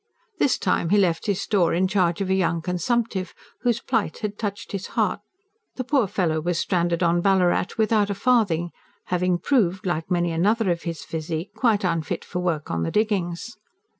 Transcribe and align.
This 0.39 0.57
time 0.57 0.89
he 0.89 0.97
left 0.97 1.27
his 1.27 1.41
store 1.41 1.75
in 1.75 1.87
charge 1.87 2.21
of 2.21 2.29
a 2.31 2.33
young 2.33 2.63
consumptive, 2.63 3.35
whose 3.61 3.81
plight 3.81 4.17
had 4.25 4.35
touched 4.39 4.71
his 4.71 4.87
heart: 4.97 5.19
the 5.75 5.83
poor 5.83 6.07
fellow 6.07 6.41
was 6.41 6.57
stranded 6.57 7.03
on 7.03 7.21
Ballarat 7.21 7.65
without 7.77 8.09
a 8.09 8.15
farthing, 8.15 8.71
having 9.13 9.37
proved, 9.37 9.85
like 9.85 10.09
many 10.09 10.31
another 10.31 10.71
of 10.71 10.81
his 10.89 11.03
physique, 11.03 11.53
quite 11.53 11.83
unfit 11.83 12.25
for 12.25 12.39
work 12.39 12.71
on 12.71 12.81
the 12.81 12.89
diggings. 12.89 13.57